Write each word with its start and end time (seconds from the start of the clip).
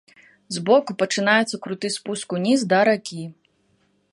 Збоку 0.55 0.95
пачынаецца 1.01 1.59
круты 1.65 1.87
спуск 1.99 2.27
уніз, 2.39 2.59
да 2.73 2.79
ракі. 2.91 3.23